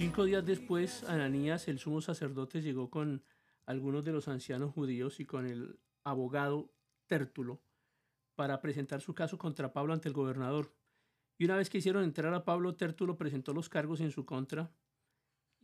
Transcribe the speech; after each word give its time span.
Cinco 0.00 0.24
días 0.24 0.46
después, 0.46 1.04
Ananías, 1.04 1.68
el 1.68 1.78
sumo 1.78 2.00
sacerdote, 2.00 2.62
llegó 2.62 2.88
con 2.88 3.22
algunos 3.66 4.02
de 4.02 4.12
los 4.12 4.28
ancianos 4.28 4.72
judíos 4.72 5.20
y 5.20 5.26
con 5.26 5.44
el 5.44 5.78
abogado 6.04 6.72
Tértulo 7.06 7.60
para 8.34 8.62
presentar 8.62 9.02
su 9.02 9.14
caso 9.14 9.36
contra 9.36 9.74
Pablo 9.74 9.92
ante 9.92 10.08
el 10.08 10.14
gobernador. 10.14 10.74
Y 11.36 11.44
una 11.44 11.58
vez 11.58 11.68
que 11.68 11.76
hicieron 11.76 12.02
entrar 12.02 12.32
a 12.32 12.46
Pablo, 12.46 12.76
Tértulo 12.76 13.18
presentó 13.18 13.52
los 13.52 13.68
cargos 13.68 14.00
en 14.00 14.10
su 14.10 14.24
contra 14.24 14.74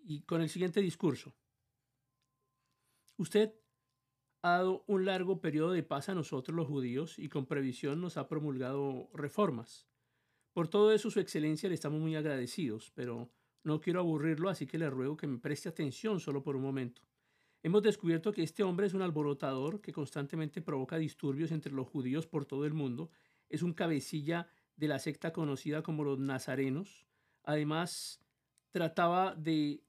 y 0.05 0.21
con 0.25 0.43
el 0.43 0.51
siguiente 0.51 0.83
discurso. 0.83 1.35
Usted 3.16 3.55
ha 4.43 4.51
dado 4.51 4.85
un 4.87 5.07
largo 5.07 5.41
periodo 5.41 5.73
de 5.73 5.83
paz 5.83 6.11
a 6.11 6.15
nosotros 6.15 6.55
los 6.55 6.66
judíos 6.66 7.19
y 7.19 7.30
con 7.30 7.47
previsión 7.47 8.03
nos 8.03 8.19
ha 8.19 8.29
promulgado 8.29 9.09
reformas. 9.15 9.89
Por 10.53 10.69
todo 10.69 10.93
eso, 10.93 11.11
Su 11.11 11.21
Excelencia, 11.21 11.71
le 11.71 11.75
estamos 11.75 12.03
muy 12.03 12.16
agradecidos, 12.16 12.93
pero 12.95 13.33
no 13.66 13.80
quiero 13.80 13.98
aburrirlo, 13.98 14.48
así 14.48 14.66
que 14.66 14.79
le 14.79 14.88
ruego 14.88 15.16
que 15.16 15.27
me 15.27 15.38
preste 15.38 15.69
atención 15.69 16.20
solo 16.20 16.41
por 16.43 16.55
un 16.55 16.62
momento. 16.62 17.02
Hemos 17.65 17.83
descubierto 17.83 18.33
que 18.33 18.45
este 18.45 18.62
hombre 18.62 18.87
es 18.87 18.95
un 18.95 19.02
alborotador 19.02 19.80
que 19.80 19.93
constantemente 19.93 20.62
provoca 20.62 20.98
disturbios 20.98 21.51
entre 21.51 21.73
los 21.73 21.88
judíos 21.88 22.29
por 22.29 22.45
todo 22.45 22.65
el 22.65 22.74
mundo, 22.74 23.10
es 23.48 23.62
un 23.62 23.73
cabecilla 23.73 24.48
de 24.77 24.87
la 24.87 25.01
secta 25.01 25.33
conocida 25.33 25.83
como 25.83 26.05
los 26.05 26.21
nazarenos. 26.21 27.07
Además, 27.43 28.21
trataba 28.71 29.34
de 29.34 29.83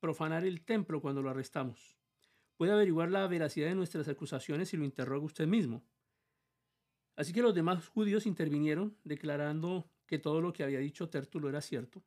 profanar 0.00 0.44
el 0.44 0.62
templo 0.62 1.00
cuando 1.00 1.22
lo 1.22 1.30
arrestamos. 1.30 1.96
Puede 2.56 2.72
averiguar 2.72 3.12
la 3.12 3.28
veracidad 3.28 3.68
de 3.68 3.76
nuestras 3.76 4.08
acusaciones 4.08 4.70
si 4.70 4.76
lo 4.76 4.84
interroga 4.84 5.24
usted 5.24 5.46
mismo. 5.46 5.84
Así 7.14 7.32
que 7.32 7.42
los 7.42 7.54
demás 7.54 7.86
judíos 7.86 8.26
intervinieron, 8.26 8.96
declarando 9.04 9.88
que 10.06 10.18
todo 10.18 10.40
lo 10.40 10.52
que 10.52 10.64
había 10.64 10.80
dicho 10.80 11.08
Tértulo 11.08 11.48
era 11.48 11.60
cierto. 11.60 12.02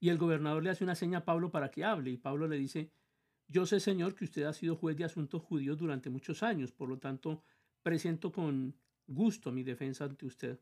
Y 0.00 0.10
el 0.10 0.18
gobernador 0.18 0.62
le 0.62 0.70
hace 0.70 0.84
una 0.84 0.94
seña 0.94 1.18
a 1.18 1.24
Pablo 1.24 1.50
para 1.50 1.70
que 1.70 1.84
hable, 1.84 2.10
y 2.10 2.16
Pablo 2.16 2.46
le 2.46 2.56
dice, 2.56 2.92
yo 3.48 3.66
sé, 3.66 3.80
Señor, 3.80 4.14
que 4.14 4.24
usted 4.24 4.44
ha 4.44 4.52
sido 4.52 4.76
juez 4.76 4.96
de 4.96 5.04
asuntos 5.04 5.42
judíos 5.42 5.78
durante 5.78 6.10
muchos 6.10 6.42
años, 6.42 6.72
por 6.72 6.88
lo 6.88 6.98
tanto, 6.98 7.42
presento 7.82 8.30
con 8.30 8.76
gusto 9.06 9.50
mi 9.50 9.64
defensa 9.64 10.04
ante 10.04 10.26
usted. 10.26 10.60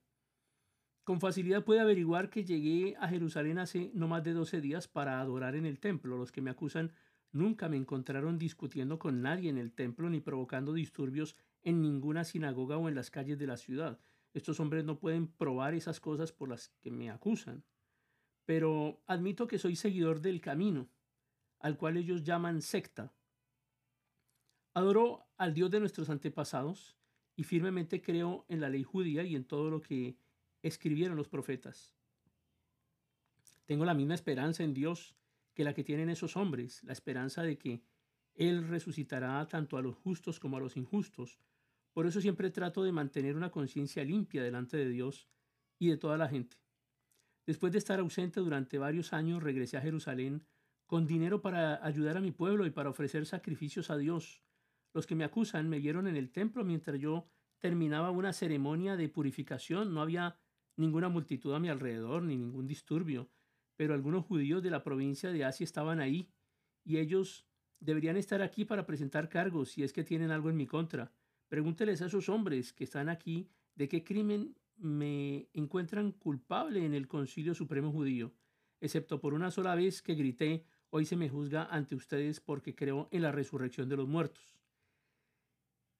Con 1.02 1.20
facilidad 1.20 1.64
puede 1.64 1.80
averiguar 1.80 2.30
que 2.30 2.44
llegué 2.44 2.96
a 2.98 3.08
Jerusalén 3.08 3.58
hace 3.58 3.90
no 3.94 4.08
más 4.08 4.24
de 4.24 4.32
12 4.32 4.60
días 4.60 4.88
para 4.88 5.20
adorar 5.20 5.54
en 5.54 5.66
el 5.66 5.78
templo. 5.78 6.16
Los 6.16 6.32
que 6.32 6.40
me 6.42 6.50
acusan 6.50 6.92
nunca 7.30 7.68
me 7.68 7.76
encontraron 7.76 8.38
discutiendo 8.38 8.98
con 8.98 9.22
nadie 9.22 9.50
en 9.50 9.58
el 9.58 9.72
templo 9.72 10.10
ni 10.10 10.20
provocando 10.20 10.72
disturbios 10.72 11.36
en 11.62 11.80
ninguna 11.80 12.24
sinagoga 12.24 12.76
o 12.76 12.88
en 12.88 12.94
las 12.94 13.10
calles 13.10 13.38
de 13.38 13.46
la 13.46 13.56
ciudad. 13.56 14.00
Estos 14.34 14.58
hombres 14.58 14.84
no 14.84 14.98
pueden 14.98 15.28
probar 15.28 15.74
esas 15.74 16.00
cosas 16.00 16.32
por 16.32 16.48
las 16.48 16.70
que 16.80 16.90
me 16.90 17.10
acusan. 17.10 17.64
Pero 18.47 19.02
admito 19.06 19.47
que 19.47 19.58
soy 19.58 19.77
seguidor 19.77 20.20
del 20.20 20.41
camino, 20.41 20.89
al 21.58 21.77
cual 21.77 21.97
ellos 21.97 22.22
llaman 22.25 22.62
secta. 22.62 23.12
Adoro 24.72 25.27
al 25.36 25.53
Dios 25.53 25.70
de 25.70 25.80
nuestros 25.80 26.08
antepasados 26.11 26.97
y 27.34 27.44
firmemente 27.44 28.00
creo 28.00 28.47
en 28.48 28.61
la 28.61 28.69
ley 28.69 28.84
judía 28.84 29.25
y 29.25 29.36
en 29.36 29.44
todo 29.44 29.69
lo 29.69 29.83
que 29.83 30.16
escribieron 30.62 31.16
los 31.16 31.28
profetas. 31.28 31.94
Tengo 33.66 33.84
la 33.84 33.94
misma 33.94 34.14
esperanza 34.14 34.62
en 34.62 34.75
Dios 34.75 35.16
que 35.55 35.64
la 35.64 35.75
que 35.75 35.83
tienen 35.83 36.08
esos 36.08 36.36
hombres, 36.36 36.84
la 36.84 36.92
esperanza 36.92 37.42
de 37.42 37.58
que 37.58 37.83
Él 38.34 38.69
resucitará 38.69 39.47
tanto 39.48 39.77
a 39.77 39.83
los 39.83 39.97
justos 39.97 40.38
como 40.38 40.56
a 40.56 40.60
los 40.60 40.77
injustos. 40.77 41.41
Por 41.93 42.06
eso 42.06 42.20
siempre 42.20 42.50
trato 42.50 42.84
de 42.84 42.93
mantener 42.93 43.34
una 43.34 43.50
conciencia 43.50 44.04
limpia 44.04 44.43
delante 44.43 44.76
de 44.76 44.88
Dios 44.88 45.28
y 45.78 45.88
de 45.88 45.97
toda 45.97 46.16
la 46.16 46.28
gente. 46.28 46.59
Después 47.46 47.72
de 47.72 47.78
estar 47.78 48.00
ausente 48.00 48.40
durante 48.40 48.76
varios 48.76 49.12
años, 49.12 49.42
regresé 49.42 49.76
a 49.76 49.80
Jerusalén 49.80 50.44
con 50.86 51.06
dinero 51.06 51.40
para 51.42 51.84
ayudar 51.84 52.16
a 52.16 52.20
mi 52.20 52.32
pueblo 52.32 52.66
y 52.66 52.70
para 52.70 52.90
ofrecer 52.90 53.24
sacrificios 53.24 53.88
a 53.90 53.96
Dios. 53.96 54.42
Los 54.92 55.06
que 55.06 55.14
me 55.14 55.24
acusan 55.24 55.68
me 55.68 55.78
vieron 55.78 56.08
en 56.08 56.16
el 56.16 56.30
templo 56.30 56.64
mientras 56.64 56.98
yo 56.98 57.28
terminaba 57.58 58.10
una 58.10 58.32
ceremonia 58.32 58.96
de 58.96 59.08
purificación. 59.08 59.94
No 59.94 60.02
había 60.02 60.38
ninguna 60.76 61.08
multitud 61.08 61.54
a 61.54 61.60
mi 61.60 61.68
alrededor, 61.68 62.22
ni 62.22 62.36
ningún 62.36 62.66
disturbio, 62.66 63.30
pero 63.76 63.94
algunos 63.94 64.24
judíos 64.24 64.62
de 64.62 64.70
la 64.70 64.82
provincia 64.82 65.30
de 65.30 65.44
Asia 65.44 65.64
estaban 65.64 66.00
ahí, 66.00 66.32
y 66.84 66.98
ellos 66.98 67.46
deberían 67.80 68.16
estar 68.16 68.42
aquí 68.42 68.64
para 68.64 68.86
presentar 68.86 69.28
cargos 69.28 69.70
si 69.70 69.82
es 69.82 69.92
que 69.92 70.04
tienen 70.04 70.30
algo 70.30 70.50
en 70.50 70.56
mi 70.56 70.66
contra. 70.66 71.12
Pregúnteles 71.48 72.02
a 72.02 72.06
esos 72.06 72.28
hombres 72.28 72.72
que 72.72 72.84
están 72.84 73.08
aquí 73.08 73.50
de 73.74 73.88
qué 73.88 74.02
crimen 74.02 74.56
me 74.76 75.48
encuentran 75.53 76.12
culpable 76.12 76.84
en 76.84 76.94
el 76.94 77.09
Concilio 77.09 77.54
Supremo 77.54 77.92
Judío, 77.92 78.34
excepto 78.81 79.20
por 79.20 79.34
una 79.34 79.50
sola 79.50 79.75
vez 79.75 80.03
que 80.03 80.14
grité, 80.14 80.64
hoy 80.91 81.04
se 81.04 81.16
me 81.16 81.28
juzga 81.28 81.64
ante 81.64 81.94
ustedes 81.94 82.41
porque 82.41 82.75
creo 82.75 83.09
en 83.10 83.22
la 83.22 83.32
resurrección 83.32 83.88
de 83.88 83.97
los 83.97 84.09
muertos. 84.09 84.59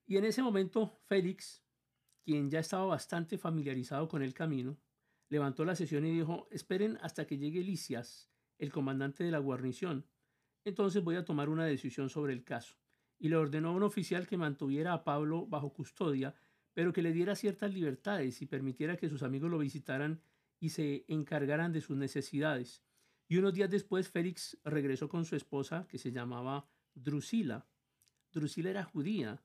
Y 0.07 0.17
en 0.17 0.25
ese 0.25 0.43
momento 0.43 0.99
Félix, 1.07 1.65
quien 2.23 2.51
ya 2.51 2.61
estaba 2.61 2.87
bastante 2.87 3.39
familiarizado 3.39 4.09
con 4.09 4.23
el 4.23 4.35
camino, 4.35 4.79
levantó 5.29 5.65
la 5.65 5.75
sesión 5.75 6.07
y 6.07 6.13
dijo, 6.13 6.49
esperen 6.51 6.99
hasta 7.03 7.27
que 7.27 7.39
llegue 7.39 7.63
Licias, 7.63 8.31
el 8.59 8.73
comandante 8.73 9.25
de 9.25 9.31
la 9.31 9.39
guarnición. 9.39 10.07
Entonces 10.65 11.03
voy 11.03 11.17
a 11.17 11.25
tomar 11.25 11.49
una 11.49 11.65
decisión 11.65 12.09
sobre 12.09 12.33
el 12.33 12.45
caso. 12.45 12.77
Y 13.19 13.29
le 13.29 13.37
ordenó 13.37 13.71
a 13.71 13.73
un 13.73 13.83
oficial 13.83 14.27
que 14.27 14.37
mantuviera 14.37 14.93
a 14.93 15.05
Pablo 15.05 15.47
bajo 15.47 15.73
custodia, 15.73 16.35
pero 16.77 16.93
que 16.93 17.01
le 17.01 17.15
diera 17.15 17.35
ciertas 17.35 17.73
libertades 17.73 18.43
y 18.43 18.47
permitiera 18.47 18.99
que 18.99 19.09
sus 19.09 19.23
amigos 19.23 19.51
lo 19.51 19.57
visitaran 19.57 20.21
y 20.61 20.69
se 20.69 21.07
encargaran 21.09 21.73
de 21.73 21.81
sus 21.81 21.97
necesidades. 21.97 22.83
Y 23.29 23.39
unos 23.39 23.55
días 23.55 23.71
después 23.71 24.11
Félix 24.11 24.59
regresó 24.63 25.09
con 25.09 25.25
su 25.25 25.37
esposa, 25.37 25.87
que 25.89 25.97
se 25.97 26.13
llamaba 26.13 26.69
Drusila. 26.95 27.67
Drusila 28.31 28.69
era 28.69 28.85
judía, 28.85 29.43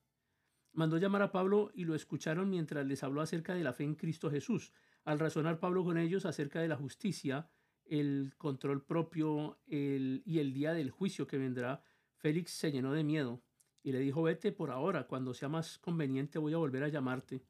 mandó 0.74 0.98
llamar 0.98 1.22
a 1.22 1.32
Pablo 1.32 1.72
y 1.74 1.86
lo 1.86 1.96
escucharon 1.96 2.50
mientras 2.50 2.86
les 2.86 3.02
habló 3.02 3.22
acerca 3.22 3.56
de 3.56 3.64
la 3.64 3.72
fe 3.72 3.86
en 3.86 3.96
Cristo 3.96 4.30
Jesús. 4.30 4.74
Al 5.06 5.18
razonar 5.18 5.58
Pablo 5.58 5.86
con 5.86 5.98
ellos 5.98 6.26
acerca 6.26 6.60
de 6.60 6.68
la 6.68 6.76
justicia, 6.76 7.50
el 7.86 8.34
control 8.38 8.84
propio 8.84 9.58
y 9.68 10.40
el 10.40 10.54
día 10.54 10.74
del 10.74 10.92
juicio 10.92 11.28
que 11.28 11.38
vendrá, 11.38 11.82
Félix 12.18 12.52
se 12.52 12.74
llenó 12.74 12.92
de 12.92 13.06
miedo 13.06 13.42
y 13.84 13.92
le 13.92 14.00
dijo, 14.00 14.24
vete 14.24 14.52
por 14.52 14.72
ahora, 14.72 15.08
cuando 15.08 15.34
sea 15.34 15.50
más 15.50 15.78
conveniente 15.80 16.40
voy 16.40 16.54
a 16.54 16.58
volver 16.58 16.84
a 16.84 16.88
llamarte. 16.88 17.44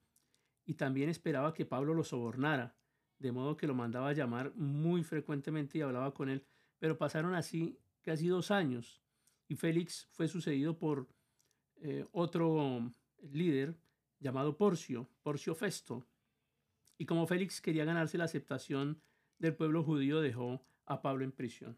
Y 0.65 0.75
también 0.75 1.09
esperaba 1.09 1.53
que 1.53 1.65
Pablo 1.65 1.93
lo 1.93 2.03
sobornara, 2.03 2.75
de 3.19 3.31
modo 3.31 3.57
que 3.57 3.67
lo 3.67 3.75
mandaba 3.75 4.09
a 4.09 4.13
llamar 4.13 4.53
muy 4.55 5.03
frecuentemente 5.03 5.77
y 5.77 5.81
hablaba 5.81 6.13
con 6.13 6.29
él. 6.29 6.45
Pero 6.79 6.97
pasaron 6.97 7.35
así 7.35 7.79
casi 8.01 8.27
dos 8.27 8.51
años 8.51 9.01
y 9.51 9.55
Félix 9.55 10.07
fue 10.11 10.29
sucedido 10.29 10.79
por 10.79 11.09
eh, 11.81 12.05
otro 12.13 12.89
líder 13.21 13.75
llamado 14.17 14.55
Porcio, 14.55 15.09
Porcio 15.23 15.53
Festo. 15.55 16.07
Y 16.97 17.05
como 17.05 17.27
Félix 17.27 17.59
quería 17.59 17.83
ganarse 17.83 18.17
la 18.17 18.23
aceptación 18.23 19.01
del 19.39 19.53
pueblo 19.53 19.83
judío, 19.83 20.21
dejó 20.21 20.65
a 20.85 21.01
Pablo 21.01 21.25
en 21.25 21.33
prisión. 21.33 21.77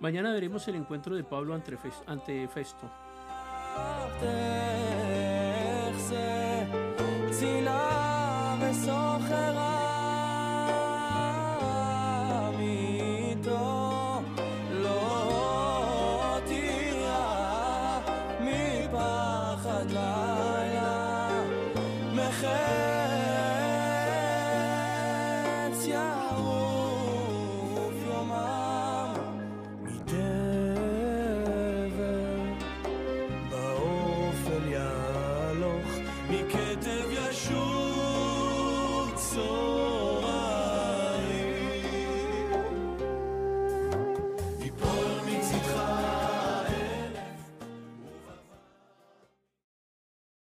Mañana 0.00 0.32
veremos 0.32 0.66
el 0.68 0.76
encuentro 0.76 1.16
de 1.16 1.24
Pablo 1.24 1.54
ante, 1.54 2.48
Festo. 2.48 2.88
מקטב 3.78 4.68
ישוב 8.70 9.61